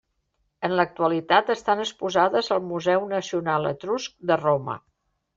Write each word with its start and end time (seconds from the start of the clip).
En 0.67 0.71
l'actualitat 0.77 1.51
estan 1.53 1.83
exposades 1.83 2.49
al 2.55 2.63
Museu 2.69 3.05
Nacional 3.11 3.67
Etrusc 3.73 4.17
de 4.31 4.39
Roma. 4.41 4.79